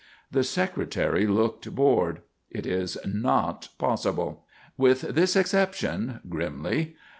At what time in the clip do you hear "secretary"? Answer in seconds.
0.43-1.27